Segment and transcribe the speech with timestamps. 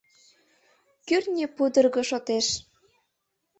[1.07, 2.47] Кӱртньӧ пудырго шотеш.